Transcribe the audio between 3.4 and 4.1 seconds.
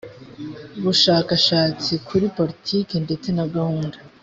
gahunda